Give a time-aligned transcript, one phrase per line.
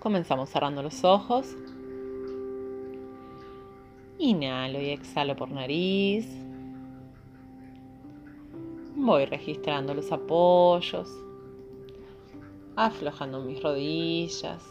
[0.00, 1.54] Comenzamos cerrando los ojos.
[4.18, 6.26] Inhalo y exhalo por nariz.
[8.96, 11.06] Voy registrando los apoyos,
[12.76, 14.62] aflojando mis rodillas,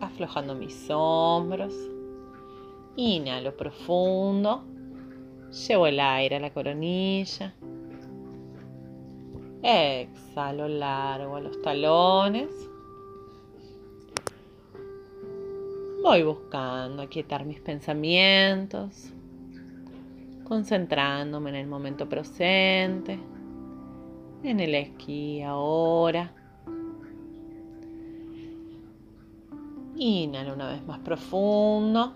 [0.00, 1.74] aflojando mis hombros.
[2.96, 4.64] Inhalo profundo.
[5.68, 7.54] Llevo el aire a la coronilla.
[9.62, 12.70] Exhalo largo a los talones.
[16.04, 19.10] Voy buscando aquietar mis pensamientos,
[20.46, 23.18] concentrándome en el momento presente,
[24.42, 26.30] en el aquí ahora.
[29.96, 32.12] Inhalo una vez más profundo.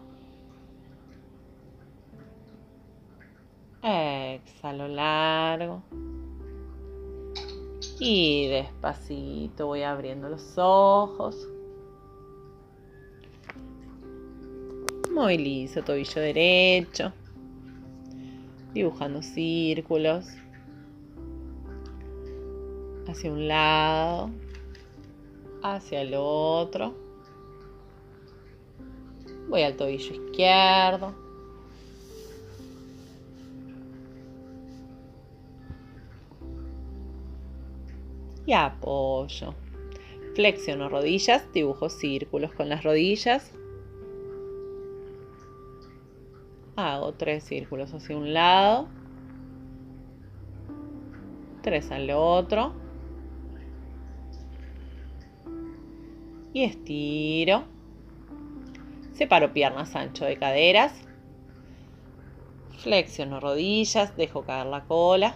[3.82, 5.82] Exhalo largo.
[7.98, 11.48] Y despacito voy abriendo los ojos.
[15.18, 17.12] Movilizo tobillo derecho,
[18.72, 20.28] dibujando círculos
[23.08, 24.30] hacia un lado,
[25.60, 26.94] hacia el otro.
[29.48, 31.12] Voy al tobillo izquierdo.
[38.46, 39.52] Y apoyo.
[40.36, 43.52] Flexiono rodillas, dibujo círculos con las rodillas.
[46.78, 48.88] Hago tres círculos hacia un lado,
[51.62, 52.72] tres al otro
[56.52, 57.64] y estiro.
[59.12, 61.04] Separo piernas ancho de caderas.
[62.78, 65.34] Flexiono rodillas, dejo caer la cola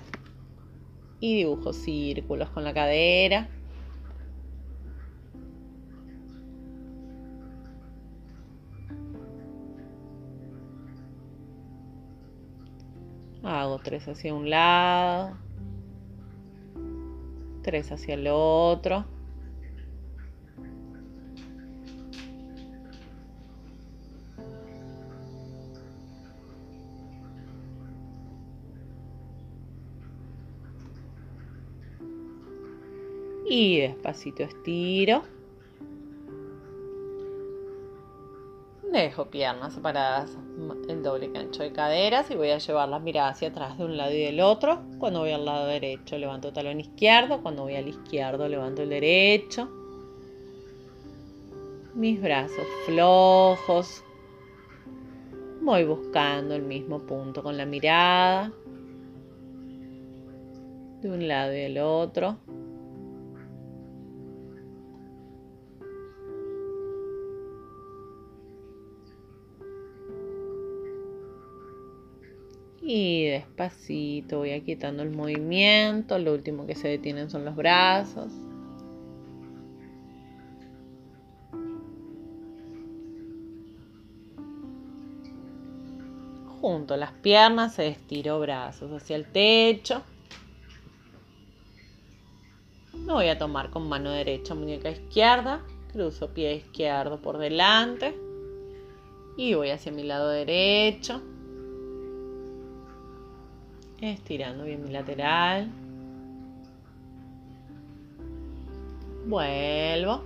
[1.18, 3.48] y dibujo círculos con la cadera.
[13.78, 15.36] Tres hacia un lado,
[17.62, 19.04] tres hacia el otro.
[33.48, 35.22] Y despacito estiro.
[38.92, 40.36] Dejo piernas separadas,
[40.86, 43.96] el doble cancho de caderas y voy a llevar las miradas hacia atrás de un
[43.96, 44.82] lado y del otro.
[44.98, 48.90] Cuando voy al lado derecho levanto el talón izquierdo, cuando voy al izquierdo levanto el
[48.90, 49.70] derecho.
[51.94, 54.04] Mis brazos flojos.
[55.62, 58.52] Voy buscando el mismo punto con la mirada.
[61.00, 62.36] De un lado y del otro.
[72.84, 76.18] Y despacito voy aquietando el movimiento.
[76.18, 78.32] Lo último que se detienen son los brazos.
[86.60, 90.02] Junto las piernas, se estiró brazos hacia el techo.
[92.94, 95.64] Me voy a tomar con mano derecha, muñeca izquierda.
[95.92, 98.16] Cruzo pie izquierdo por delante.
[99.36, 101.22] Y voy hacia mi lado derecho
[104.10, 105.70] estirando bien mi lateral.
[109.26, 110.24] Vuelvo.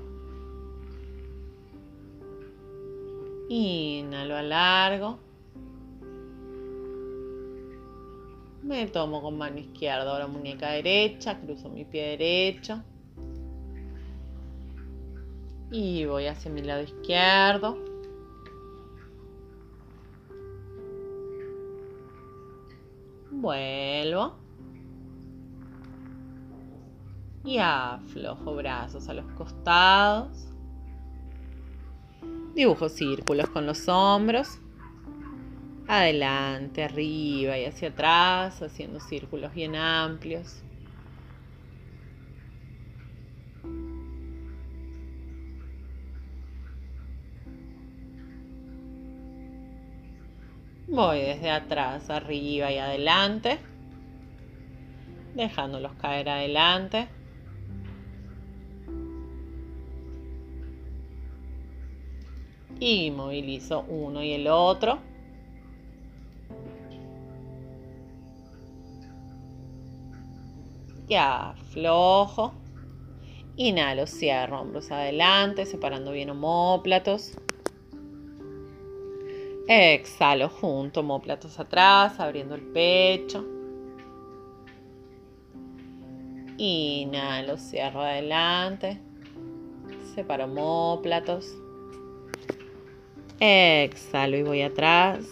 [3.48, 5.18] Inhalo a largo.
[8.62, 12.82] Me tomo con mano izquierda ahora muñeca derecha, cruzo mi pie derecho.
[15.70, 17.85] Y voy hacia mi lado izquierdo.
[23.46, 24.34] Vuelvo.
[27.44, 30.48] Y aflojo brazos a los costados.
[32.56, 34.58] Dibujo círculos con los hombros.
[35.86, 40.64] Adelante, arriba y hacia atrás, haciendo círculos bien amplios.
[50.88, 53.58] Voy desde atrás, arriba y adelante,
[55.34, 57.08] dejándolos caer adelante.
[62.78, 65.00] Y movilizo uno y el otro.
[71.08, 72.52] Y aflojo.
[73.56, 77.32] Inhalo, cierro hombros adelante, separando bien homóplatos.
[79.68, 83.44] Exhalo junto, homóplatos atrás, abriendo el pecho.
[86.56, 89.00] Inhalo, cierro adelante.
[90.14, 91.52] Separo homóplatos.
[93.40, 95.26] Exhalo y voy atrás.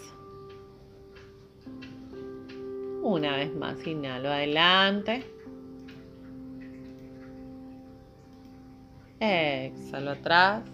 [3.03, 5.23] Una vez más, inhalo adelante.
[9.21, 10.65] Exhalo atrás.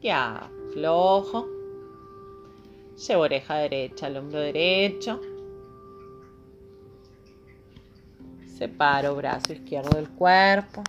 [0.00, 1.53] Y aflojo.
[2.96, 5.20] Llevo oreja derecha al hombro derecho.
[8.56, 10.84] Separo brazo izquierdo del cuerpo.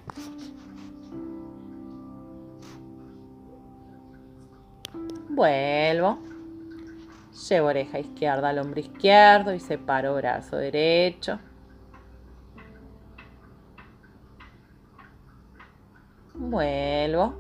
[5.30, 6.20] Vuelvo.
[7.50, 11.40] Llevo oreja izquierda al hombro izquierdo y separo brazo derecho.
[16.36, 17.34] Vuelvo.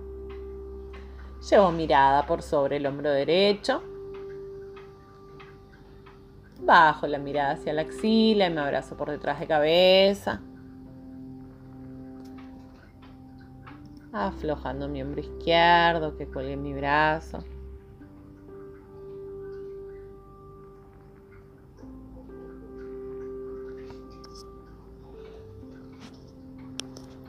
[1.49, 3.94] Llevo mirada por sobre el hombro derecho.
[6.65, 10.41] Bajo la mirada hacia la axila y me abrazo por detrás de cabeza.
[14.11, 17.43] Aflojando mi hombro izquierdo que cuelgue mi brazo.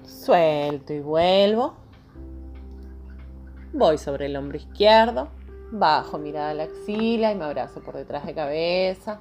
[0.07, 1.75] Suelto y vuelvo.
[3.75, 5.29] Voy sobre el hombro izquierdo.
[5.71, 9.21] Bajo mirada a la axila y me abrazo por detrás de cabeza.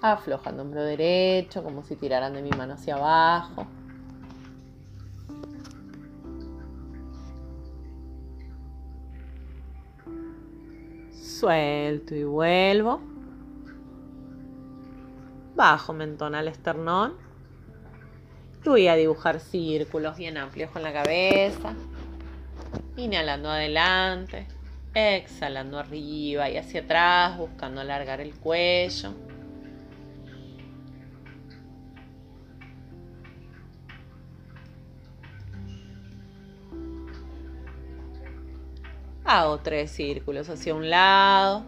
[0.00, 3.66] Aflojando hombro derecho, como si tiraran de mi mano hacia abajo.
[11.12, 13.00] Suelto y vuelvo.
[15.54, 17.32] Bajo mentón al esternón
[18.64, 21.74] voy a dibujar círculos bien amplios con la cabeza.
[22.96, 24.46] Inhalando adelante,
[24.94, 29.14] exhalando arriba y hacia atrás, buscando alargar el cuello.
[39.24, 41.64] Hago tres círculos hacia un lado.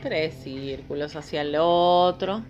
[0.00, 2.42] Tres círculos hacia el otro.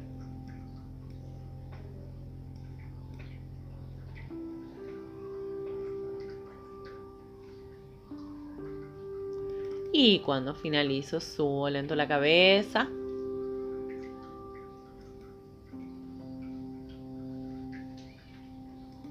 [9.99, 12.87] Y cuando finalizo, subo lento la cabeza.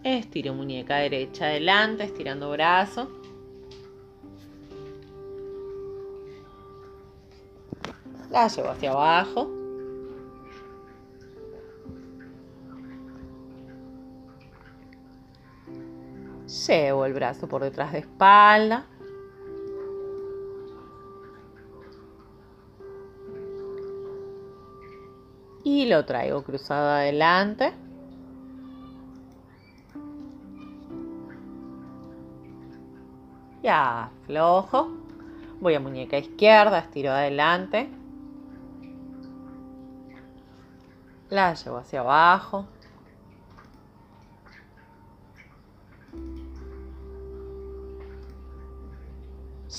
[0.03, 3.09] Estiro muñeca derecha adelante, estirando brazo.
[8.29, 9.49] La llevo hacia abajo.
[16.67, 18.85] Llevo el brazo por detrás de espalda.
[25.75, 27.73] Y lo traigo cruzado adelante.
[33.61, 34.89] Ya, flojo.
[35.59, 37.89] Voy a muñeca izquierda, estiro adelante.
[41.29, 42.67] La llevo hacia abajo.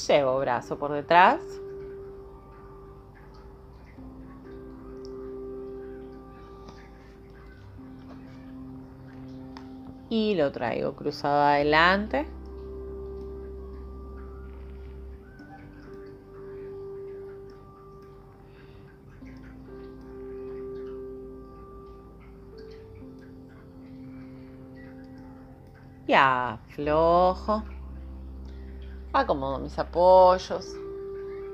[0.06, 1.40] Llevo brazo por detrás.
[10.08, 12.26] Y lo traigo cruzado adelante.
[26.06, 27.64] Y aflojo.
[29.12, 30.76] Acomodo mis apoyos.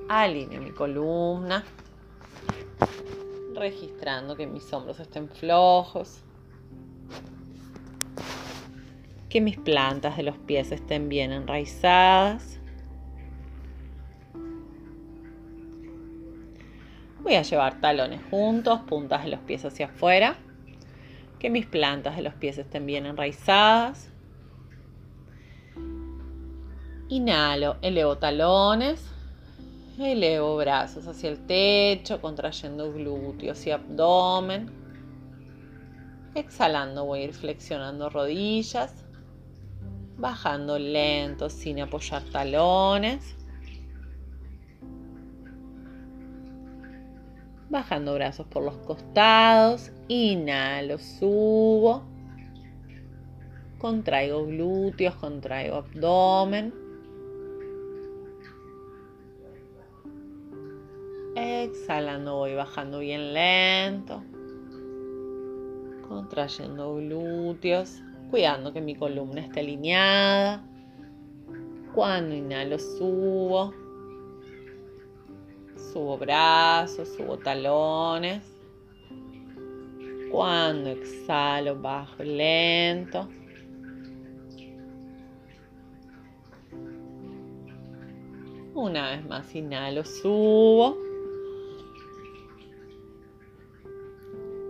[0.09, 1.65] Alineo mi columna.
[3.55, 6.23] Registrando que mis hombros estén flojos
[9.33, 12.61] que mis plantas de los pies estén bien enraizadas.
[17.23, 20.37] Voy a llevar talones juntos, puntas de los pies hacia afuera.
[21.39, 24.11] Que mis plantas de los pies estén bien enraizadas.
[27.09, 29.03] Inhalo, elevo talones.
[29.99, 34.71] Elevo brazos hacia el techo, contrayendo glúteos y abdomen.
[36.35, 39.02] Exhalando voy a ir flexionando rodillas
[40.23, 43.37] bajando lento sin apoyar talones.
[47.69, 49.91] Bajando brazos por los costados.
[50.07, 52.05] Inhalo, subo.
[53.79, 56.73] Contraigo glúteos, contraigo abdomen.
[61.35, 64.23] Exhalando voy bajando bien lento.
[66.07, 68.03] Contrayendo glúteos.
[68.33, 70.65] Cuidando que mi columna esté alineada.
[71.95, 73.75] Cuando inhalo subo.
[75.77, 78.43] Subo brazos, subo talones.
[80.31, 83.29] Cuando exhalo bajo lento.
[88.75, 91.12] Una vez más inhalo, subo.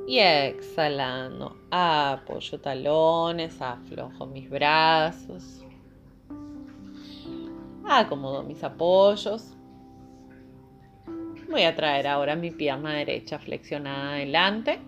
[0.06, 5.64] Y exhalando, apoyo talones, aflojo mis brazos.
[7.84, 9.56] Acomodo mis apoyos.
[11.48, 14.80] Voy a traer ahora mi pierna derecha flexionada adelante.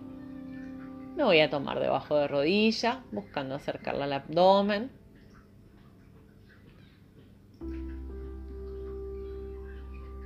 [1.15, 4.91] Me voy a tomar debajo de rodilla, buscando acercarla al abdomen.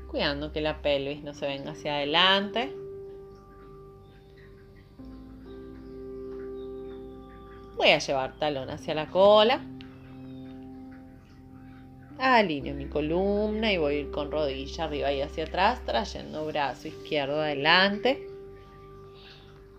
[0.09, 2.73] Cuidando que la pelvis no se venga hacia adelante.
[7.79, 9.61] Voy a llevar talón hacia la cola.
[12.17, 16.89] Alineo mi columna y voy a ir con rodilla arriba y hacia atrás, trayendo brazo
[16.89, 18.27] izquierdo adelante.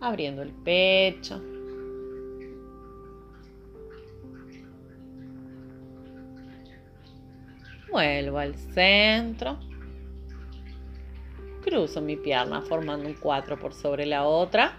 [0.00, 1.42] Abriendo el pecho.
[7.92, 9.59] Vuelvo al centro.
[11.62, 14.78] Cruzo mi pierna formando un 4 por sobre la otra.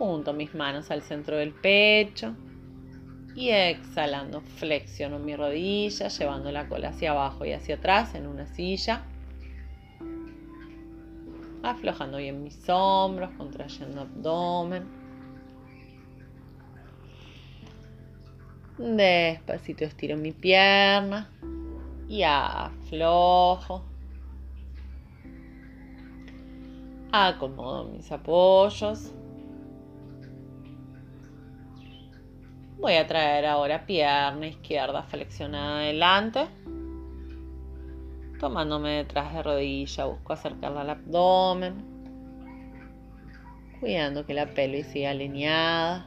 [0.00, 2.34] Junto mis manos al centro del pecho.
[3.36, 8.46] Y exhalando, flexiono mi rodilla, llevando la cola hacia abajo y hacia atrás en una
[8.46, 9.02] silla.
[11.62, 14.84] Aflojando bien mis hombros, contrayendo abdomen.
[18.78, 21.28] Despacito estiro mi pierna
[22.08, 23.84] y aflojo.
[27.12, 29.12] Acomodo mis apoyos.
[32.80, 36.46] Voy a traer ahora pierna izquierda flexionada adelante.
[38.40, 41.84] Tomándome detrás de rodilla, busco acercarla al abdomen.
[43.80, 46.06] Cuidando que la pelvis siga alineada.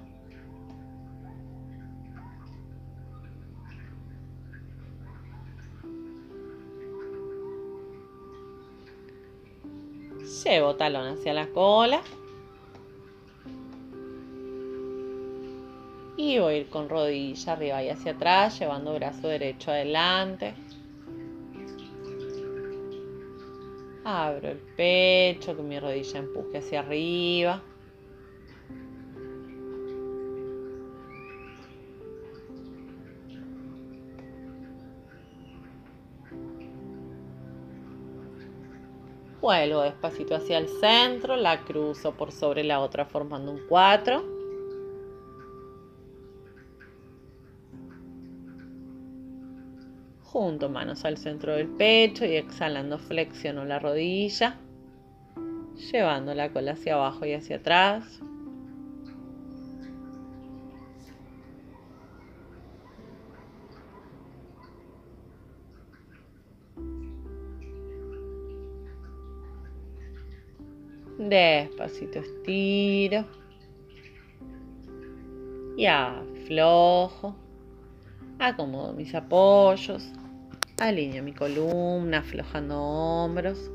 [10.43, 12.01] Llevo talón hacia la cola.
[16.25, 20.53] Y voy a ir con rodilla arriba y hacia atrás, llevando brazo derecho adelante.
[24.05, 27.61] Abro el pecho, que mi rodilla empuje hacia arriba.
[39.41, 44.32] Vuelvo despacito hacia el centro, la cruzo por sobre la otra formando un 4.
[50.33, 54.57] Junto manos al centro del pecho y exhalando flexiono la rodilla,
[55.91, 58.19] llevando la cola hacia abajo y hacia atrás.
[71.19, 73.25] Despacito estiro.
[75.77, 77.35] Y aflojo.
[78.39, 80.11] Acomodo mis apoyos.
[80.79, 83.69] Alineo mi columna, aflojando hombros.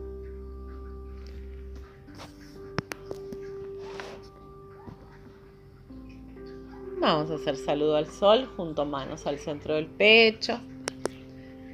[7.01, 10.59] Vamos a hacer saludo al sol junto manos al centro del pecho.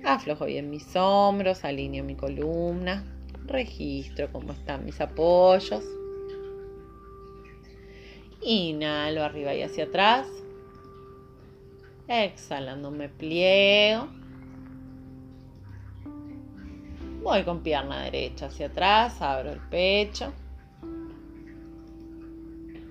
[0.05, 3.05] Aflojo bien mis hombros, alineo mi columna
[3.47, 5.85] registro cómo están mis apoyos.
[8.43, 10.29] Inhalo arriba y hacia atrás.
[12.09, 14.09] Exhalando me pliego.
[17.25, 20.33] Voy con pierna derecha hacia atrás, abro el pecho.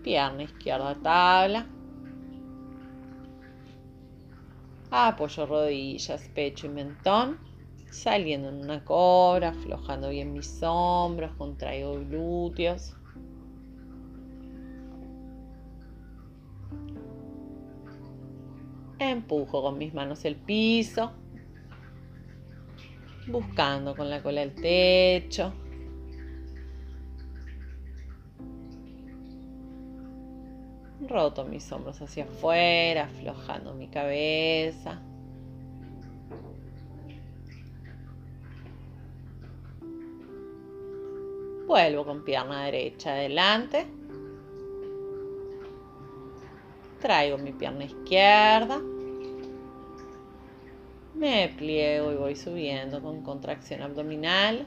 [0.04, 1.68] Pierna izquierda tabla.
[4.90, 7.38] Apoyo rodillas, pecho y mentón
[7.92, 12.96] saliendo en una cobra, aflojando bien mis hombros, contraigo glúteos.
[18.98, 21.12] Empujo con mis manos el piso,
[23.28, 25.54] buscando con la cola el techo.
[31.08, 35.02] Roto mis hombros hacia afuera, aflojando mi cabeza.
[41.68, 43.88] Vuelvo con pierna derecha adelante.
[47.02, 48.80] Traigo mi pierna izquierda.
[51.16, 54.66] Me pliego y voy subiendo con contracción abdominal.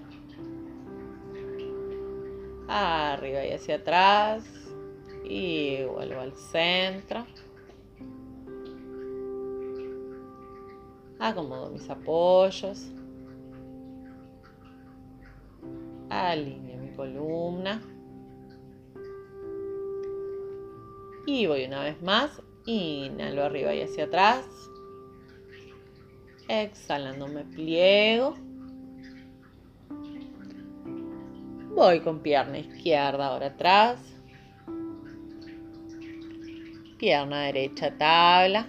[2.69, 4.45] Arriba y hacia atrás.
[5.25, 7.26] Y vuelvo al centro.
[11.19, 12.93] Acomodo mis apoyos.
[16.09, 17.83] Alineo mi columna.
[21.26, 22.41] Y voy una vez más.
[22.67, 24.47] Inhalo arriba y hacia atrás.
[26.49, 28.37] Exhalando me pliego.
[31.75, 34.00] Voy con pierna izquierda ahora atrás.
[36.99, 38.69] Pierna derecha tabla.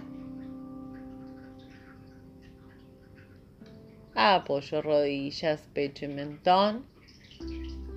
[4.14, 6.84] Apoyo rodillas, pecho y mentón.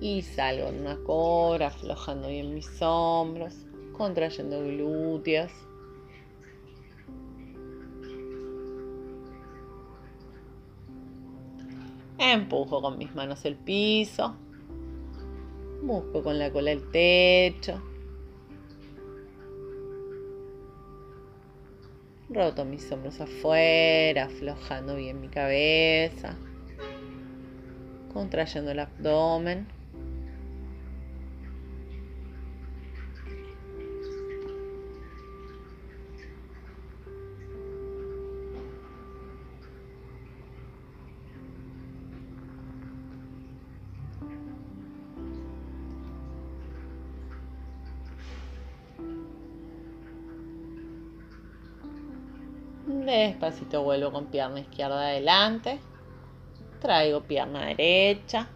[0.00, 5.52] Y salgo en una cobra, aflojando bien mis hombros, contrayendo glúteos.
[12.24, 14.36] Empujo con mis manos el piso.
[15.82, 17.82] Busco con la cola el techo.
[22.30, 26.36] Roto mis hombros afuera, aflojando bien mi cabeza.
[28.12, 29.66] Contrayendo el abdomen.
[53.42, 55.80] Despacito vuelvo con pierna izquierda adelante.
[56.80, 58.48] Traigo pierna derecha.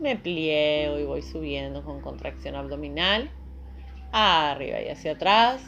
[0.00, 3.30] Me pliego y voy subiendo con contracción abdominal.
[4.10, 5.62] Arriba y hacia atrás.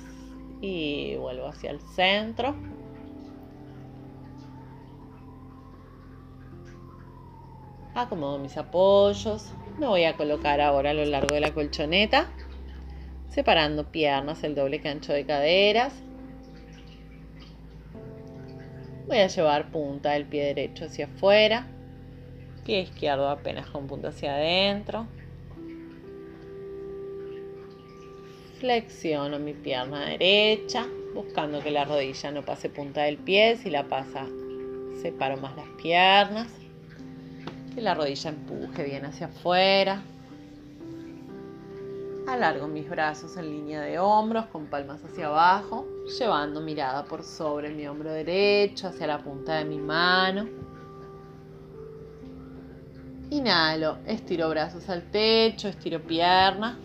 [0.61, 2.57] Y vuelvo hacia el centro.
[7.95, 9.53] Acomodo mis apoyos.
[9.79, 12.27] Me voy a colocar ahora a lo largo de la colchoneta.
[13.29, 15.95] Separando piernas, el doble cancho de caderas
[19.11, 21.67] Voy a llevar punta del pie derecho hacia afuera,
[22.65, 25.09] pie izquierdo apenas con punta hacia adentro.
[28.61, 33.57] Flexiono mi pierna derecha, buscando que la rodilla no pase punta del pie.
[33.57, 34.29] Si la pasa,
[35.03, 36.47] separo más las piernas.
[37.75, 40.05] Que la rodilla empuje bien hacia afuera.
[42.31, 45.85] Alargo mis brazos en línea de hombros con palmas hacia abajo,
[46.17, 50.49] llevando mirada por sobre mi hombro derecho hacia la punta de mi mano.
[53.31, 56.79] Inhalo, estiro brazos al techo, estiro pierna.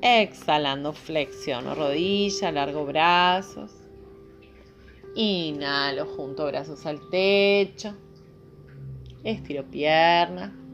[0.00, 3.70] Exhalando, flexiono rodilla, largo brazos.
[5.14, 7.94] Inhalo, junto brazos al techo.
[9.22, 10.65] Estiro pierna.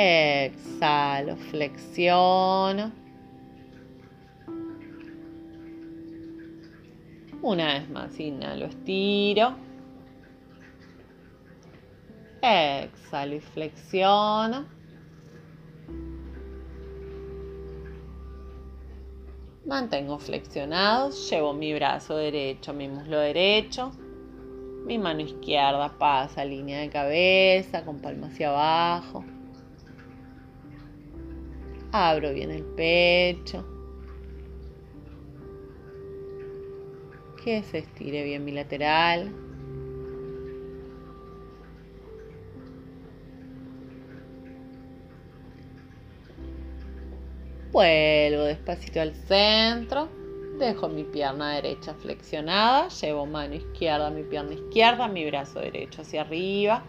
[0.00, 2.92] Exhalo, flexiono.
[7.42, 9.56] Una vez más, inhalo, estiro.
[12.40, 14.66] Exhalo y flexiono.
[19.66, 23.90] Mantengo flexionados, llevo mi brazo derecho, mi muslo derecho.
[24.86, 29.24] Mi mano izquierda pasa línea de cabeza con palma hacia abajo.
[31.92, 33.64] Abro bien el pecho.
[37.42, 39.32] Que se estire bien mi lateral.
[47.72, 50.08] Vuelvo despacito al centro.
[50.58, 52.88] Dejo mi pierna derecha flexionada.
[52.88, 56.84] Llevo mano izquierda, mi pierna izquierda, mi brazo derecho hacia arriba.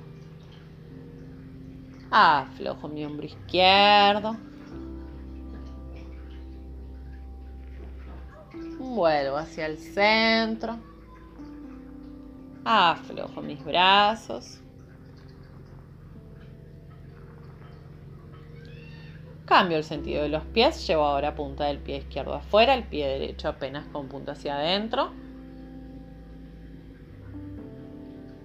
[2.12, 4.49] Aflojo mi hombro izquierdo.
[8.90, 10.80] Vuelvo hacia el centro.
[12.66, 14.60] Aflojo mis brazos.
[19.46, 20.88] Cambio el sentido de los pies.
[20.88, 25.12] Llevo ahora punta del pie izquierdo afuera, el pie derecho apenas con punta hacia adentro.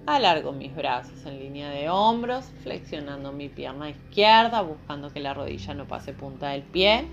[0.05, 5.73] Alargo mis brazos en línea de hombros, flexionando mi pierna izquierda, buscando que la rodilla
[5.73, 7.09] no pase punta del pie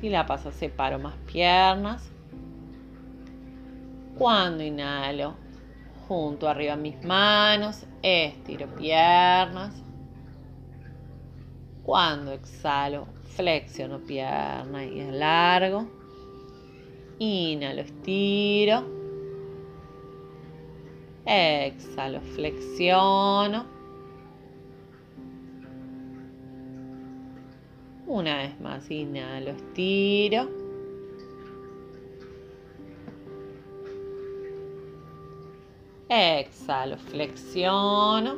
[0.00, 2.10] Si la paso, separo más piernas.
[4.16, 5.34] Cuando inhalo,
[6.08, 9.74] junto arriba mis manos, estiro piernas.
[11.82, 15.86] Cuando exhalo, flexiono pierna y alargo.
[17.18, 18.84] Inhalo, estiro.
[21.26, 23.79] Exhalo, flexiono.
[28.10, 30.48] Una vez más, inhalo, estiro.
[36.08, 38.34] Exhalo, flexiono.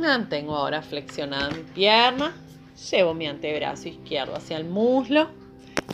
[0.00, 2.34] Mantengo ahora flexionada mi pierna.
[2.90, 5.28] Llevo mi antebrazo izquierdo hacia el muslo.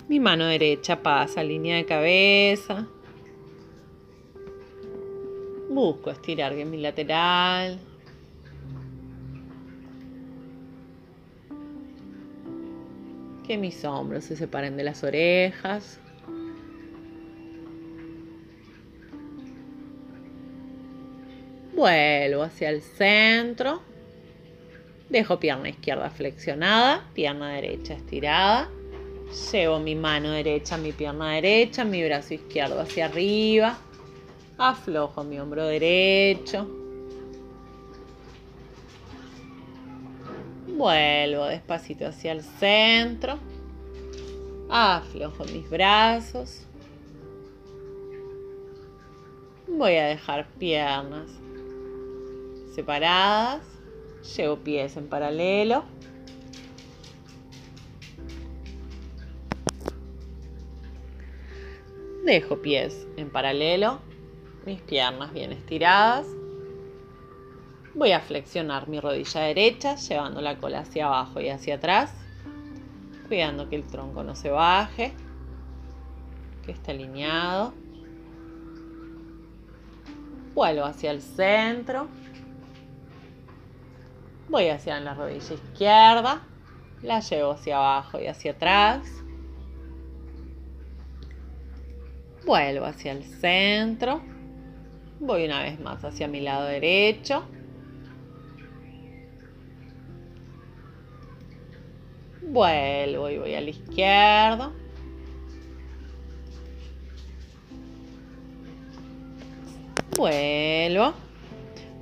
[0.06, 2.86] Mi mano derecha pasa línea de cabeza.
[5.68, 7.80] Busco estirar bien mi lateral.
[13.50, 15.98] Que mis hombros se separen de las orejas.
[21.74, 23.82] Vuelvo hacia el centro.
[25.08, 28.70] Dejo pierna izquierda flexionada, pierna derecha estirada.
[29.50, 33.76] Llevo mi mano derecha, mi pierna derecha, mi brazo izquierdo hacia arriba.
[34.58, 36.79] Aflojo mi hombro derecho.
[40.80, 43.38] Vuelvo despacito hacia el centro.
[44.70, 46.62] Aflojo mis brazos.
[49.68, 51.28] Voy a dejar piernas
[52.74, 53.60] separadas.
[54.34, 55.84] Llevo pies en paralelo.
[62.24, 63.98] Dejo pies en paralelo,
[64.64, 66.39] mis piernas bien estiradas.
[67.94, 72.12] Voy a flexionar mi rodilla derecha, llevando la cola hacia abajo y hacia atrás,
[73.26, 75.12] cuidando que el tronco no se baje,
[76.64, 77.74] que esté alineado.
[80.54, 82.06] Vuelvo hacia el centro.
[84.48, 86.42] Voy hacia la rodilla izquierda,
[87.02, 89.02] la llevo hacia abajo y hacia atrás.
[92.46, 94.22] Vuelvo hacia el centro.
[95.18, 97.44] Voy una vez más hacia mi lado derecho.
[102.50, 104.72] Vuelvo y voy al izquierdo.
[110.16, 111.14] Vuelvo.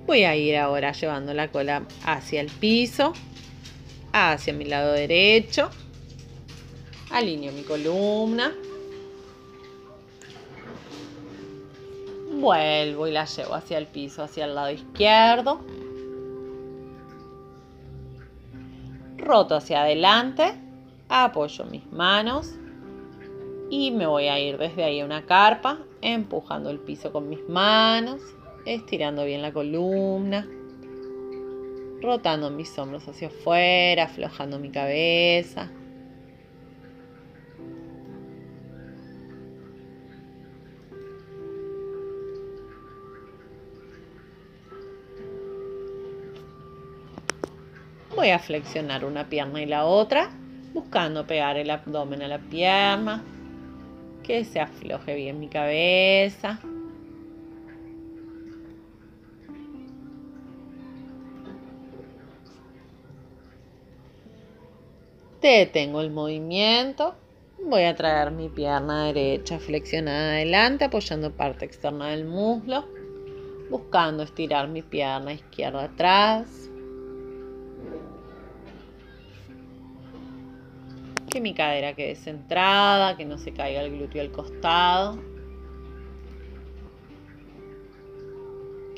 [0.07, 3.13] Voy a ir ahora llevando la cola hacia el piso,
[4.15, 5.69] hacia mi lado derecho.
[7.11, 8.51] Alineo mi columna.
[12.41, 15.61] Vuelvo y la llevo hacia el piso, hacia el lado izquierdo.
[19.29, 20.55] Roto hacia adelante.
[21.09, 22.57] Apoyo mis manos.
[23.71, 27.49] Y me voy a ir desde ahí a una carpa, empujando el piso con mis
[27.49, 28.21] manos
[28.75, 30.47] estirando bien la columna,
[32.01, 35.71] rotando mis hombros hacia afuera, aflojando mi cabeza.
[48.19, 50.29] Voy a flexionar una pierna y la otra,
[50.75, 53.23] buscando pegar el abdomen a la pierna,
[54.25, 56.59] que se afloje bien mi cabeza.
[65.41, 67.15] Detengo el movimiento.
[67.65, 72.85] Voy a traer mi pierna derecha flexionada adelante, apoyando parte externa del muslo,
[73.71, 76.68] buscando estirar mi pierna izquierda atrás.
[81.31, 85.19] Que mi cadera quede centrada, que no se caiga el glúteo al costado.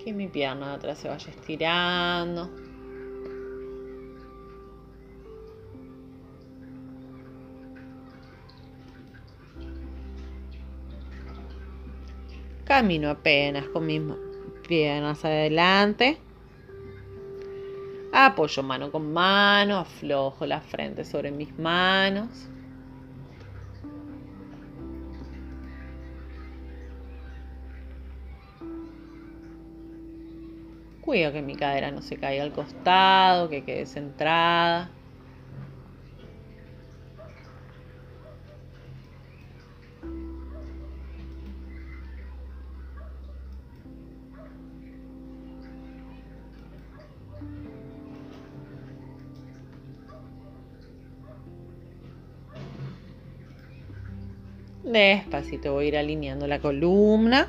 [0.03, 2.51] Que mi pierna de atrás se vaya estirando.
[12.65, 14.01] Camino apenas con mis
[14.69, 16.19] piernas adelante.
[18.13, 22.51] Apoyo mano con mano, aflojo la frente sobre mis manos.
[31.01, 34.91] Cuido que mi cadera no se caiga al costado, que quede centrada.
[54.91, 57.47] Despacito voy a ir alineando la columna.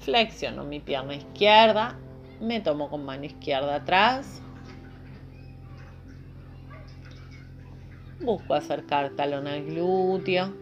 [0.00, 1.96] Flexiono mi pierna izquierda.
[2.40, 4.42] Me tomo con mano izquierda atrás.
[8.20, 10.52] Busco acercar talón al glúteo.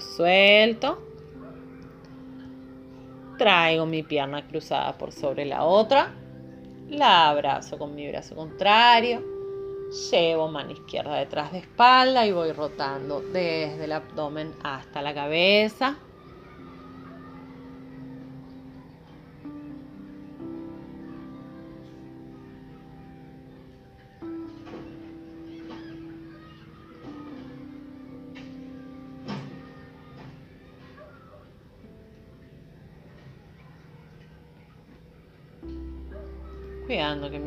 [0.00, 0.98] Suelto.
[3.38, 6.10] Traigo mi pierna cruzada por sobre la otra.
[6.88, 9.22] La abrazo con mi brazo contrario.
[10.10, 15.96] Llevo mano izquierda detrás de espalda y voy rotando desde el abdomen hasta la cabeza.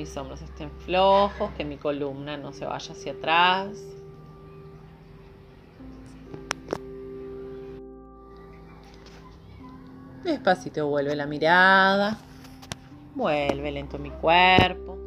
[0.02, 3.78] Mis hombros estén flojos, que mi columna no se vaya hacia atrás.
[10.24, 12.18] Despacito vuelve la mirada.
[13.14, 14.98] Vuelve lento mi cuerpo.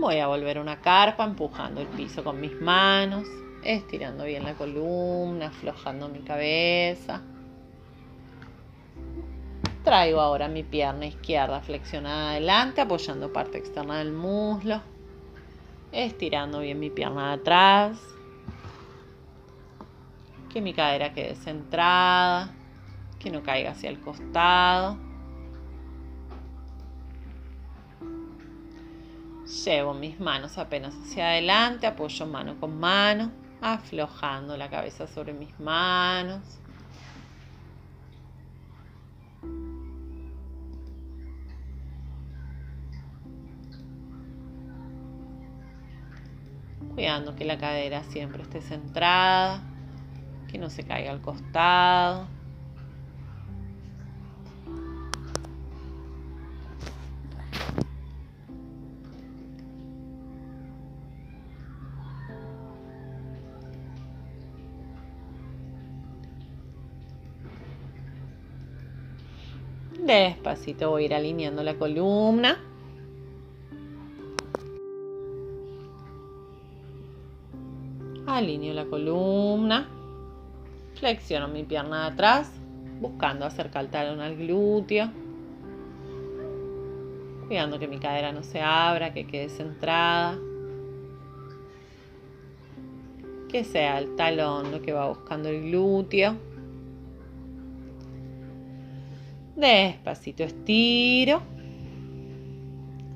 [0.00, 3.28] Voy a volver una carpa empujando el piso con mis manos,
[3.62, 7.20] estirando bien la columna, aflojando mi cabeza.
[9.84, 14.80] Traigo ahora mi pierna izquierda flexionada adelante, apoyando parte externa del muslo.
[15.90, 18.00] Estirando bien mi pierna de atrás.
[20.52, 22.54] Que mi cadera quede centrada.
[23.18, 24.96] Que no caiga hacia el costado.
[29.64, 35.58] Llevo mis manos apenas hacia adelante, apoyo mano con mano, aflojando la cabeza sobre mis
[35.60, 36.61] manos.
[46.94, 49.62] Cuidando que la cadera siempre esté centrada,
[50.50, 52.28] que no se caiga al costado.
[69.98, 72.71] Despacito voy a ir alineando la columna.
[78.36, 79.88] Alineo la columna.
[80.94, 82.50] Flexiono mi pierna de atrás,
[83.00, 85.10] buscando acercar el talón al glúteo.
[87.46, 90.38] Cuidando que mi cadera no se abra, que quede centrada.
[93.48, 96.36] Que sea el talón lo que va buscando el glúteo.
[99.56, 101.42] Despacito estiro.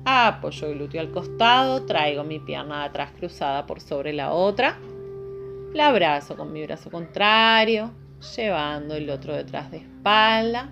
[0.05, 4.77] Apoyo el glúteo al costado, traigo mi pierna de atrás cruzada por sobre la otra.
[5.73, 7.91] La abrazo con mi brazo contrario,
[8.35, 10.69] llevando el otro detrás de espalda.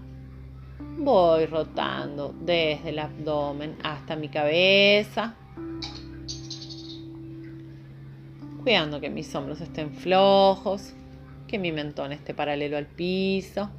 [0.97, 5.35] Voy rotando desde el abdomen hasta mi cabeza.
[8.63, 10.93] Cuidando que mis hombros estén flojos,
[11.47, 13.69] que mi mentón esté paralelo al piso.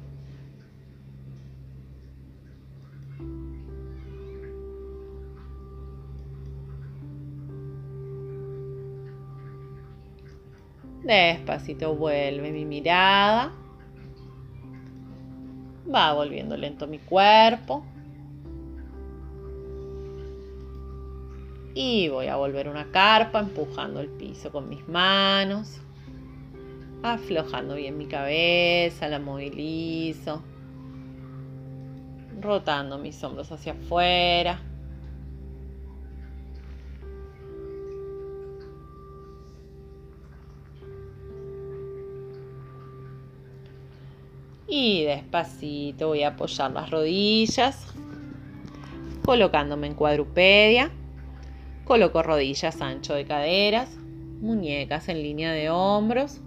[11.07, 13.53] Despacito vuelve mi mirada.
[15.89, 17.85] Va volviendo lento mi cuerpo.
[21.73, 25.79] Y voy a volver una carpa empujando el piso con mis manos.
[27.03, 30.43] Aflojando bien mi cabeza, la movilizo.
[32.41, 34.59] Rotando mis hombros hacia afuera.
[44.67, 47.93] Y despacito voy a apoyar las rodillas,
[49.23, 50.91] colocándome en cuadrupedia.
[51.85, 53.95] Coloco rodillas ancho de caderas,
[54.41, 56.41] muñecas en línea de hombros.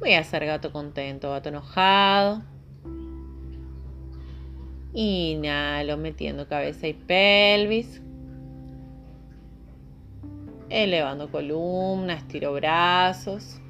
[0.00, 2.42] Voy a hacer gato contento, gato enojado.
[4.94, 8.00] Inhalo metiendo cabeza y pelvis.
[10.68, 13.60] Elevando columna, estiro brazos.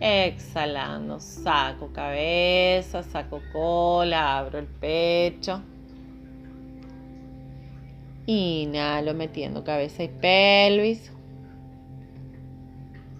[0.00, 5.62] Exhalando, saco cabeza, saco cola, abro el pecho.
[8.26, 11.12] Inhalo metiendo cabeza y pelvis.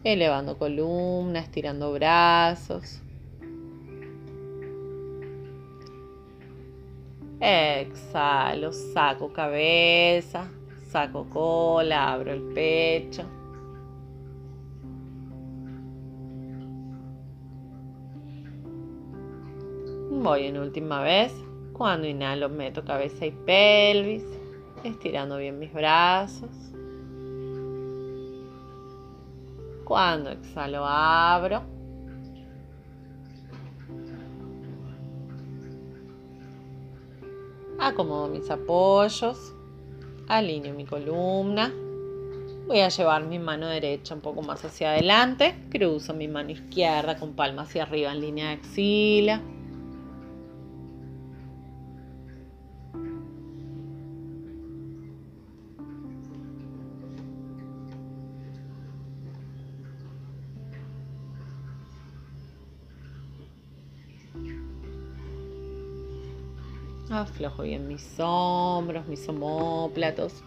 [0.03, 3.01] Elevando columna, estirando brazos.
[7.41, 10.51] Exhalo, saco cabeza,
[10.94, 13.24] saco cola, abro el pecho.
[20.22, 21.35] Voy en última vez.
[21.72, 24.22] Cuando inhalo meto cabeza y pelvis,
[24.85, 26.48] estirando bien mis brazos.
[29.85, 31.61] Cuando exhalo abro.
[37.80, 39.54] Acomodo mis apoyos.
[40.29, 41.73] Alineo mi columna.
[42.67, 45.55] Voy a llevar mi mano derecha un poco más hacia adelante.
[45.71, 49.43] Cruzo mi mano izquierda con palma hacia arriba en línea de axila.
[67.25, 70.43] Aflojo bien mis hombros, mis homóplatos.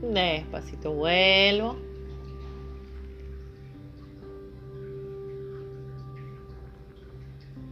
[0.00, 1.76] Despacito vuelvo.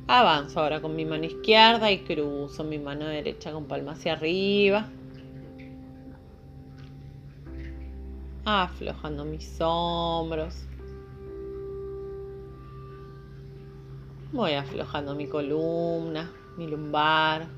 [0.09, 4.91] Avanzo ahora con mi mano izquierda y cruzo mi mano derecha con palma hacia arriba.
[8.47, 10.55] Aflojando mis hombros.
[14.33, 17.49] Voy aflojando mi columna, mi lumbar.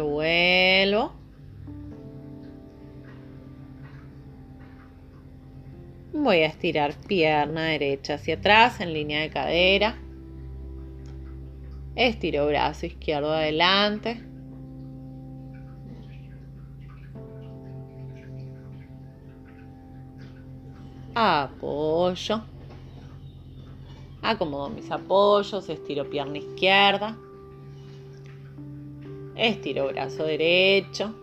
[0.00, 1.12] Vuelvo.
[6.14, 9.98] Voy a estirar pierna derecha hacia atrás en línea de cadera.
[11.96, 14.22] Estiro brazo izquierdo adelante.
[21.14, 22.42] Apoyo.
[24.22, 27.16] Acomodo mis apoyos, estiro pierna izquierda.
[29.36, 31.14] Estiro brazo derecho.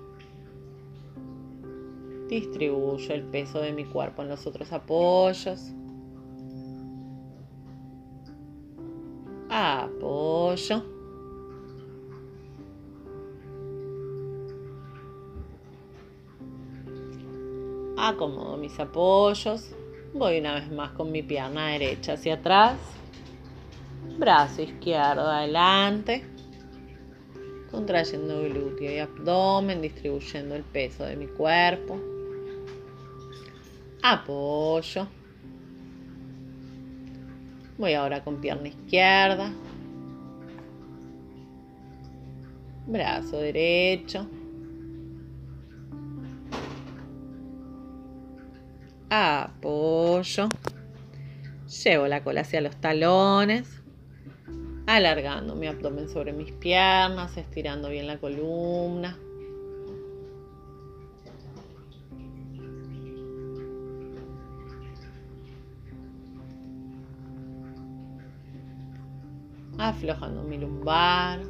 [2.28, 5.72] Distribuyo el peso de mi cuerpo en los otros apoyos.
[9.50, 10.84] Apoyo.
[17.98, 19.76] Acomodo mis apoyos.
[20.14, 22.78] Voy una vez más con mi pierna derecha hacia atrás.
[24.18, 26.39] Brazo izquierdo adelante
[27.72, 32.00] contrayendo glúteo y abdomen, distribuyendo el peso de mi cuerpo.
[34.02, 35.08] Apoyo.
[37.78, 39.52] Voy ahora con pierna izquierda.
[42.88, 44.28] Brazo derecho.
[49.10, 50.50] Apoyo.
[51.84, 53.79] Llevo la cola hacia los talones
[54.90, 59.16] alargando mi abdomen sobre mis piernas, estirando bien la columna.
[69.78, 71.49] Aflojando mi lumbar.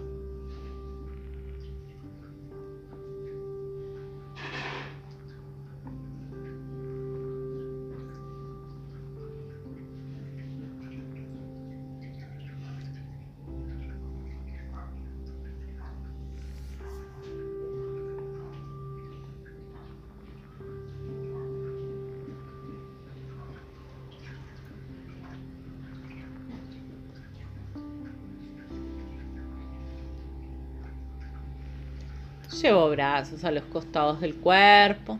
[32.99, 35.17] Brazos a los costados del cuerpo.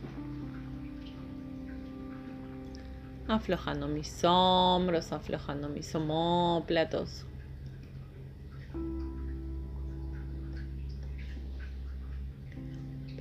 [3.26, 7.26] Aflojando mis hombros, aflojando mis homóplatos.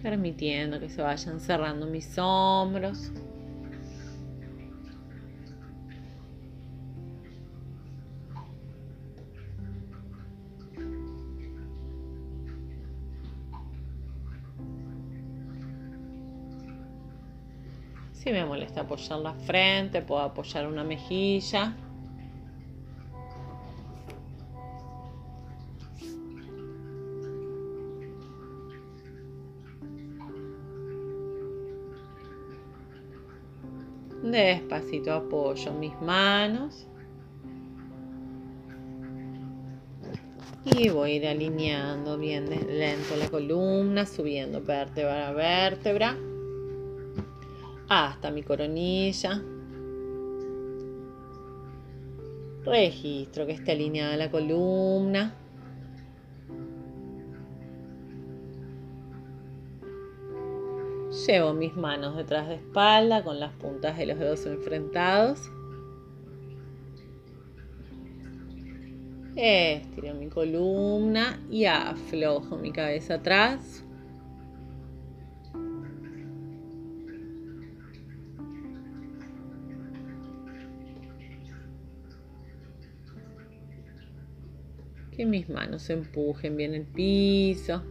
[0.03, 3.11] permitiendo que se vayan cerrando mis hombros.
[18.79, 21.75] Apoyar la frente, puedo apoyar una mejilla.
[34.23, 36.87] Despacito apoyo mis manos.
[40.65, 46.17] Y voy a ir alineando bien lento la columna, subiendo vértebra a vértebra
[47.89, 49.43] hasta mi coronilla.
[52.65, 55.35] Registro que esté alineada la columna.
[61.27, 65.51] Llevo mis manos detrás de espalda con las puntas de los dedos enfrentados.
[69.35, 73.85] Estiro mi columna y aflojo mi cabeza atrás.
[85.19, 87.83] Que mis manos empujen bien el piso.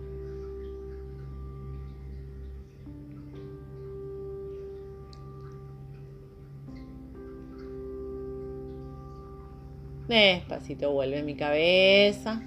[10.08, 12.42] Despacito vuelve mi cabeza.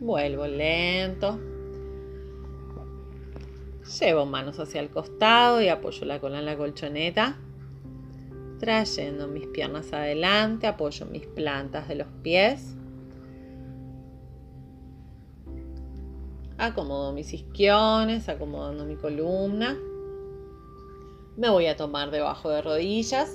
[0.00, 1.38] Vuelvo lento.
[4.00, 7.36] Llevo manos hacia el costado y apoyo la cola en la colchoneta.
[8.60, 12.78] Trayendo mis piernas adelante, apoyo mis plantas de los pies.
[16.60, 19.78] Acomodo mis isquiones, acomodando mi columna.
[21.38, 23.34] Me voy a tomar debajo de rodillas.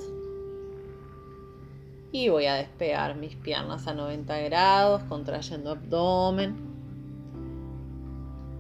[2.12, 6.56] Y voy a despegar mis piernas a 90 grados, contrayendo abdomen.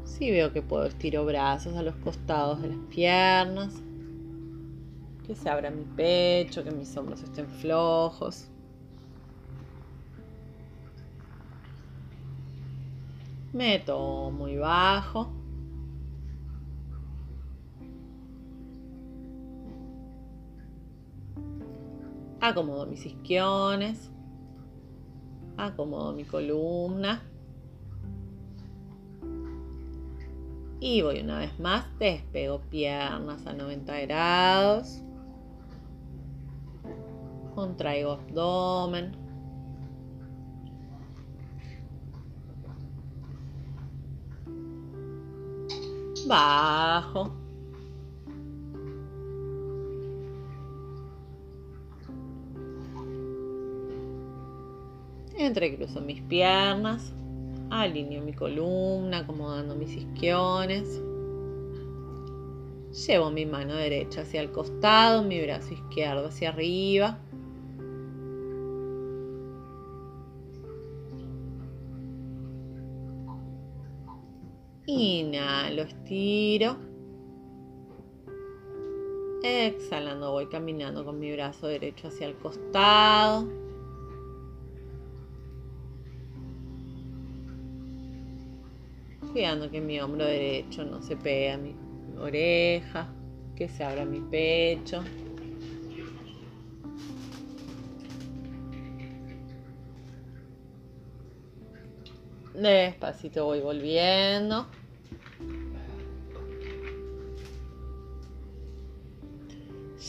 [0.03, 3.75] Si veo que puedo, estiro brazos a los costados de las piernas.
[5.27, 8.47] Que se abra mi pecho, que mis hombros estén flojos.
[13.55, 15.31] Meto muy bajo.
[22.41, 24.11] Acomodo mis isquiones.
[25.55, 27.23] Acomodo mi columna.
[30.81, 35.01] Y voy una vez más, despego piernas a 90 grados.
[37.55, 39.24] Contraigo abdomen.
[46.27, 47.31] Bajo.
[55.37, 57.13] Entrecruzo mis piernas,
[57.69, 61.01] alineo mi columna, acomodando mis isquiones.
[63.05, 67.19] Llevo mi mano derecha hacia el costado, mi brazo izquierdo hacia arriba.
[74.87, 76.77] Inhalo, estiro.
[79.41, 83.47] Exhalando, voy caminando con mi brazo derecho hacia el costado.
[89.31, 91.75] Cuidando que mi hombro derecho no se pegue a mi
[92.19, 93.07] oreja,
[93.55, 95.03] que se abra mi pecho.
[102.55, 104.65] Despacito voy volviendo.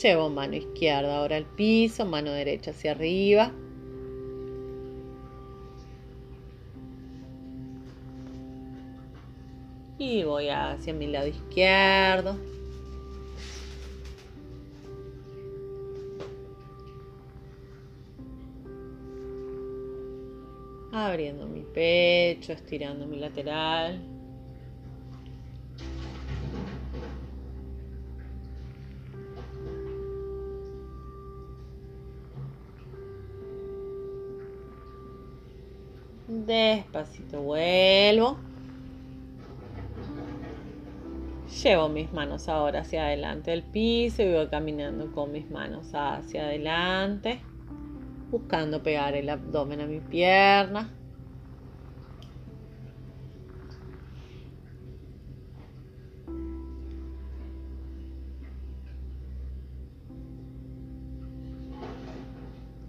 [0.03, 3.51] Llevo mano izquierda ahora al piso, mano derecha hacia arriba.
[9.99, 12.37] Y voy hacia mi lado izquierdo.
[21.07, 24.01] Abriendo mi pecho, estirando mi lateral.
[36.27, 38.37] Despacito vuelvo.
[41.63, 46.47] Llevo mis manos ahora hacia adelante del piso y voy caminando con mis manos hacia
[46.47, 47.41] adelante,
[48.39, 50.93] buscando pegar el abdomen a mi pierna.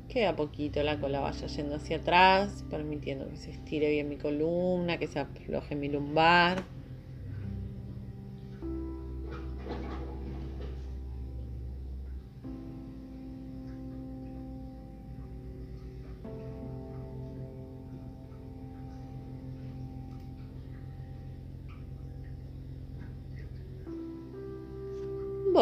[0.10, 4.18] Que a poquito la cola vaya yendo hacia atrás, permitiendo que se estire bien mi
[4.18, 6.77] columna, que se afloje mi lumbar.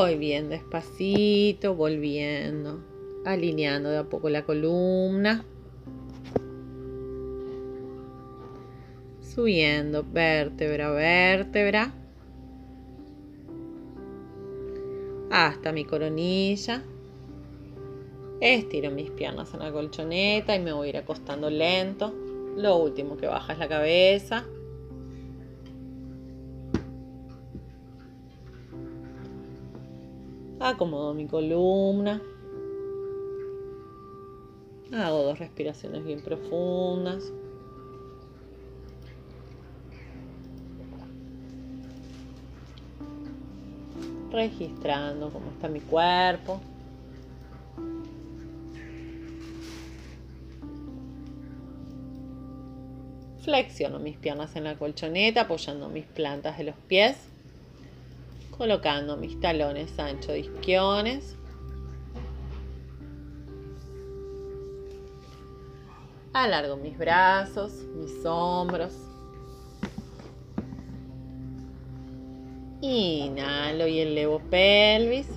[0.06, 2.80] Voy bien despacito, volviendo,
[3.26, 5.44] alineando de a poco la columna.
[9.20, 11.92] Subiendo vértebra a vértebra.
[15.32, 16.84] Hasta mi coronilla.
[18.42, 22.14] Estiro mis piernas en la colchoneta y me voy a ir acostando lento.
[22.56, 24.46] Lo último que baja es la cabeza.
[30.66, 32.20] Acomodo mi columna.
[34.92, 37.32] Hago dos respiraciones bien profundas.
[44.32, 46.60] Registrando cómo está mi cuerpo.
[53.44, 57.35] Flexiono mis piernas en la colchoneta apoyando mis plantas de los pies
[58.58, 61.36] colocando mis talones ancho de isquiones.
[66.34, 68.94] Alargo mis brazos, mis hombros.
[72.82, 75.28] Inhalo y elevo pelvis.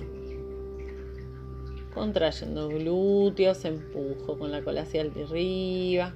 [1.93, 6.13] Contrayendo glúteos, empujo con la cola hacia arriba.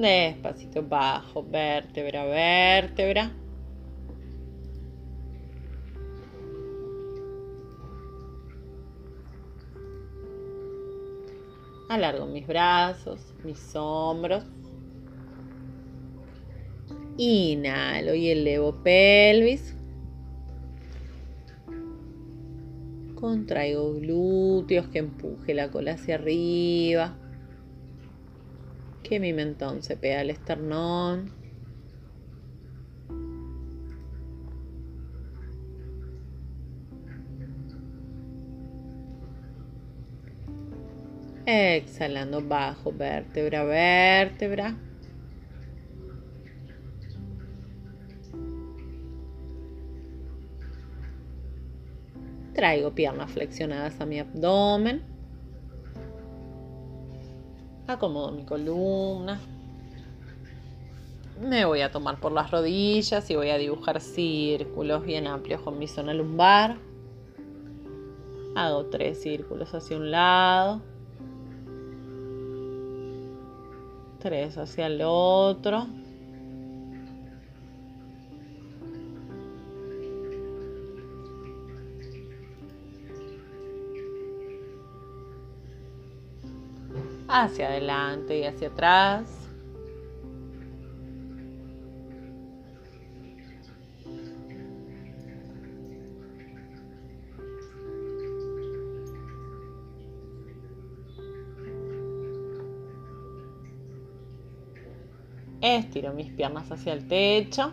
[0.00, 3.30] Despacito bajo, vértebra, vértebra.
[11.90, 14.44] Alargo mis brazos, mis hombros.
[17.18, 19.76] Inhalo y elevo pelvis.
[23.16, 27.19] Contraigo glúteos que empuje la cola hacia arriba
[29.10, 31.32] que mi mentón se pega al esternón.
[41.44, 44.76] Exhalando bajo, vértebra, vértebra.
[52.54, 55.09] Traigo piernas flexionadas a mi abdomen
[57.90, 59.40] acomodo mi columna.
[61.40, 65.78] Me voy a tomar por las rodillas y voy a dibujar círculos bien amplios con
[65.78, 66.76] mi zona lumbar.
[68.54, 70.82] Hago tres círculos hacia un lado.
[74.18, 75.86] Tres hacia el otro.
[87.30, 89.36] Hacia adelante y hacia atrás.
[105.62, 107.72] Estiro mis piernas hacia el techo.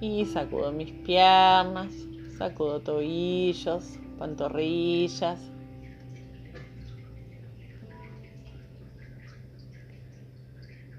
[0.00, 1.92] Y sacudo mis piernas,
[2.38, 5.40] sacudo tobillos, pantorrillas.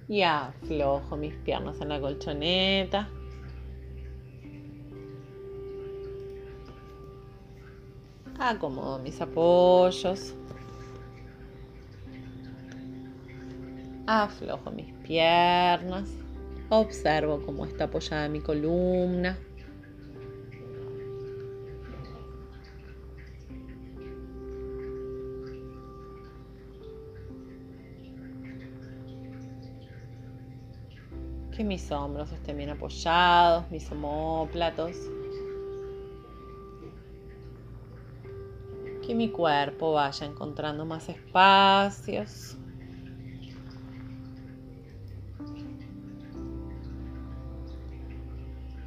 [0.10, 3.08] Y aflojo mis piernas en la colchoneta.
[8.40, 10.34] Acomodo mis apoyos.
[14.08, 16.10] Aflojo mis piernas.
[16.70, 19.38] Observo cómo está apoyada mi columna.
[31.52, 34.96] Que mis hombros estén bien apoyados, mis homóplatos.
[39.06, 42.58] Que mi cuerpo vaya encontrando más espacios.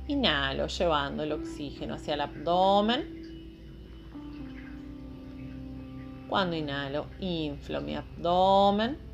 [0.06, 3.22] Inhalo llevando el oxígeno hacia el abdomen.
[6.28, 9.13] Cuando inhalo, inflo mi abdomen.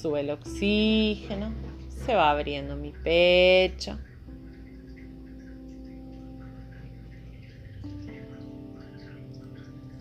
[0.00, 1.52] Sube el oxígeno,
[1.88, 3.98] se va abriendo mi pecho.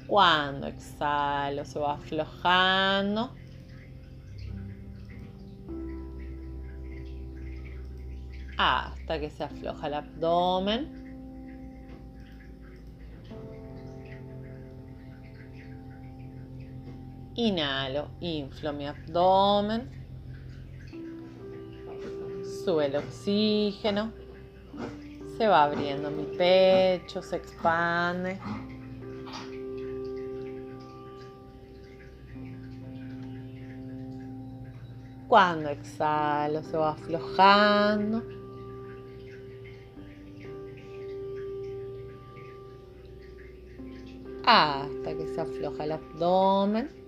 [0.06, 3.34] Cuando exhalo se va aflojando.
[8.56, 11.07] Hasta que se afloja el abdomen.
[17.40, 19.88] Inhalo, inflo mi abdomen.
[22.66, 24.12] Sube el oxígeno.
[25.38, 28.40] Se va abriendo mi pecho, se expande.
[35.28, 38.24] Cuando exhalo se va aflojando.
[44.44, 47.07] Hasta que se afloja el abdomen.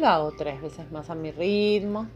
[0.00, 2.08] Lo tres veces más a mi ritmo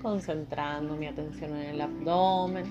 [0.00, 2.64] concentrando mi atención en el abdomen.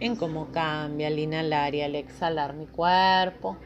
[0.00, 3.58] En cómo cambia al inhalar y al exhalar mi cuerpo.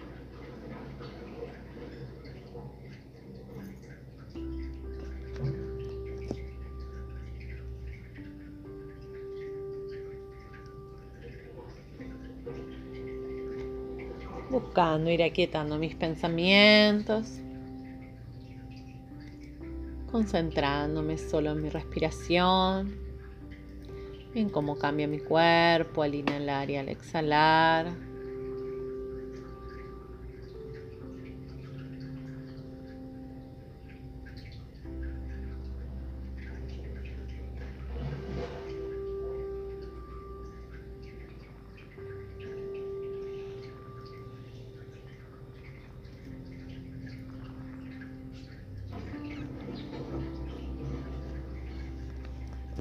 [14.77, 17.41] Buscando ir aquietando mis pensamientos,
[20.13, 22.95] concentrándome solo en mi respiración,
[24.35, 28.06] en cómo cambia mi cuerpo al inhalar y al exhalar.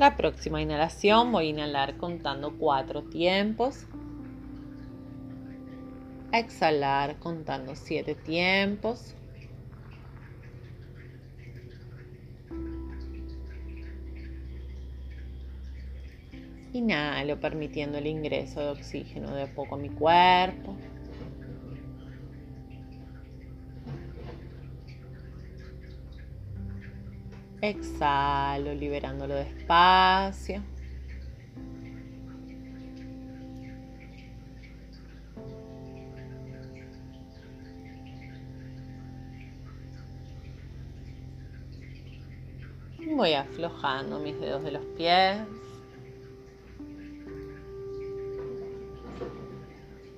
[0.06, 3.88] La próxima inhalación voy a inhalar contando cuatro tiempos.
[6.32, 9.16] exhalar contando siete tiempos.
[16.74, 20.78] Inhalo permitiendo el ingreso de oxígeno de poco a mi cuerpo.
[27.70, 30.62] Exhalo, liberándolo despacio.
[43.16, 45.40] Voy aflojando mis dedos de los pies.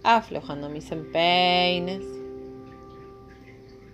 [0.03, 2.16] Aflojando mis empeines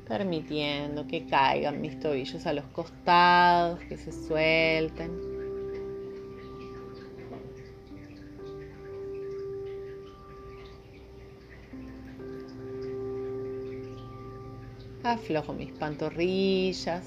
[0.07, 5.33] permitiendo que caigan mis tobillos a los costados, que se suelten.
[15.03, 17.03] Aflojo mis pantorrillas,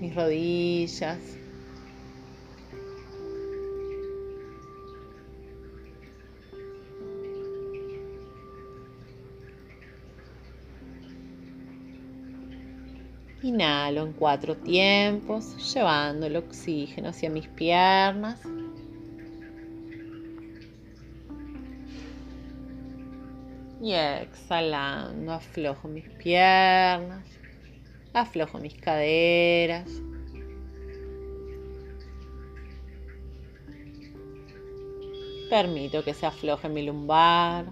[0.00, 1.47] mis rodillas.
[13.42, 18.40] Inhalo en cuatro tiempos, llevando el oxígeno hacia mis piernas.
[23.80, 27.24] Y exhalando, aflojo mis piernas,
[28.12, 29.88] aflojo mis caderas.
[35.48, 37.66] Permito que se afloje mi lumbar.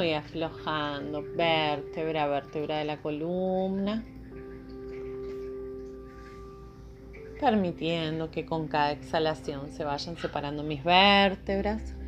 [0.00, 4.02] Voy aflojando vértebra a vértebra de la columna.
[7.38, 11.99] Permitiendo que con cada exhalación se vayan separando mis vértebras.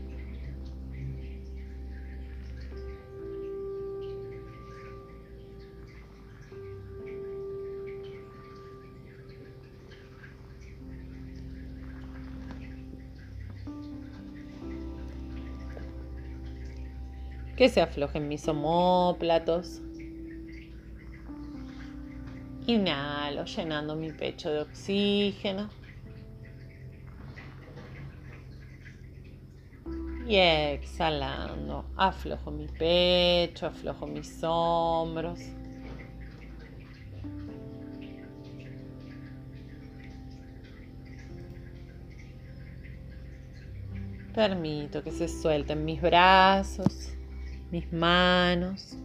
[17.56, 19.80] que se aflojen mis homóplatos.
[22.66, 25.68] Inhalo llenando mi pecho de oxígeno.
[30.26, 35.40] Y exhalando, aflojo mi pecho, aflojo mis hombros.
[44.32, 47.11] Permito que se suelten mis brazos
[47.72, 48.98] mis manos.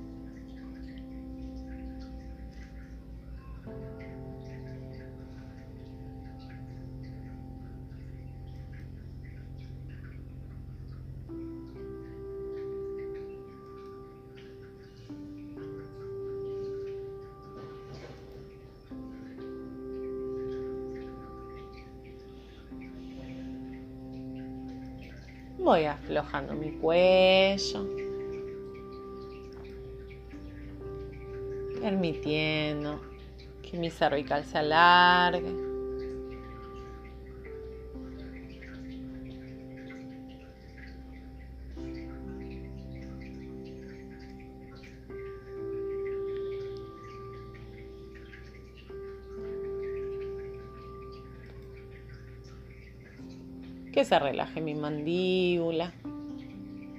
[25.57, 27.96] Voy aflojando mi cuello.
[31.87, 32.99] Permitiendo
[33.63, 35.55] que mi cervical se alargue.
[53.93, 55.93] que se relaje mi mandíbula,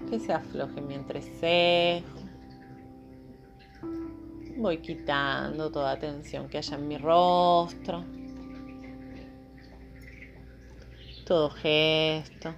[0.09, 2.18] que se afloje mi entrecejo.
[4.59, 8.05] Voy quitando toda tensión que haya en mi rostro,
[11.25, 12.53] todo gesto.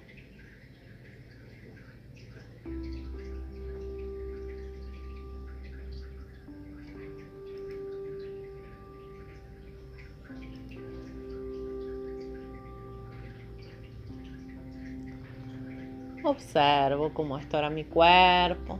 [16.24, 18.78] Observo cómo está ahora mi cuerpo.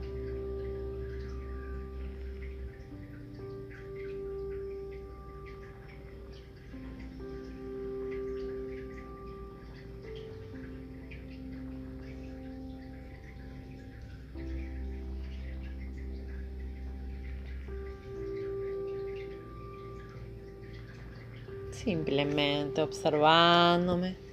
[21.85, 24.31] Simplemente observándome.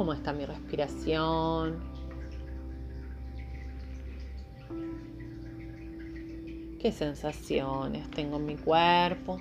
[0.00, 1.78] cómo está mi respiración.
[6.80, 9.36] ¿Qué sensaciones tengo en mi cuerpo?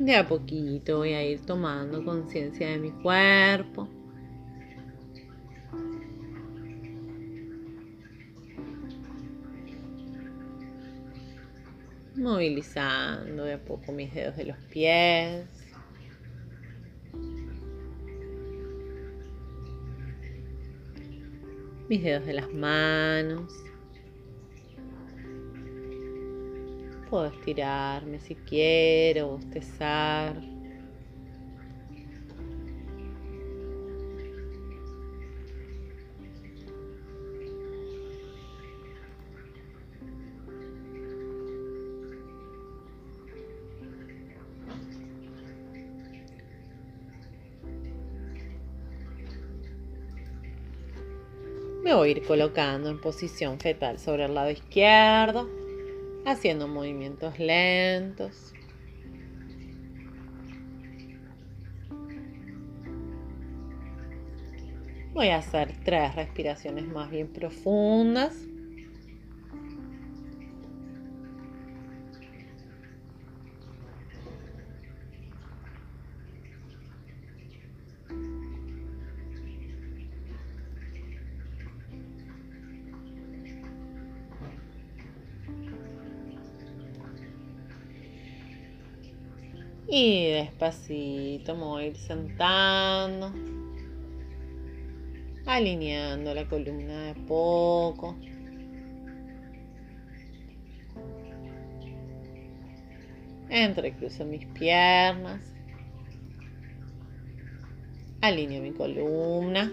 [0.00, 3.86] De a poquito voy a ir tomando conciencia de mi cuerpo.
[12.14, 15.46] Movilizando de a poco mis dedos de los pies.
[21.90, 23.69] Mis dedos de las manos.
[27.10, 30.40] Puedo estirarme si quiero, bostezar.
[51.82, 55.59] Me voy a ir colocando en posición fetal sobre el lado izquierdo
[56.24, 58.52] haciendo movimientos lentos.
[65.12, 68.49] Voy a hacer tres respiraciones más bien profundas.
[89.92, 93.32] Y despacito voy a ir sentando,
[95.46, 98.14] alineando la columna de poco.
[103.48, 105.40] Entrecruzo mis piernas.
[108.20, 109.72] Alineo mi columna.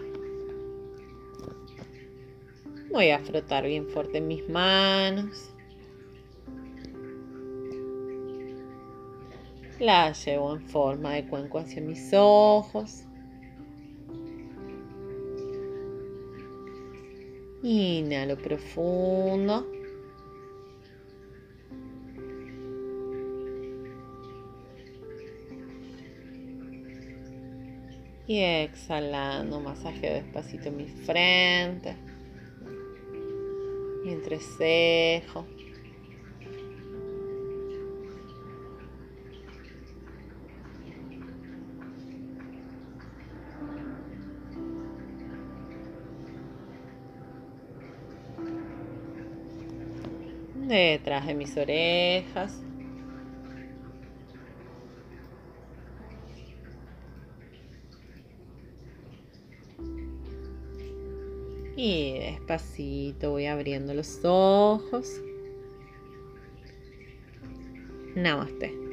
[2.92, 5.54] Voy a frotar bien fuerte mis manos.
[9.80, 13.04] La llevo en forma de cuenco hacia mis ojos.
[17.62, 19.68] Inhalo profundo.
[28.26, 31.96] Y exhalando, masajeo despacito mi frente,
[34.04, 35.46] mi entrecejo.
[51.08, 52.62] Detrás de mis orejas.
[61.78, 65.22] Y despacito voy abriendo los ojos.
[68.14, 68.87] Namaste.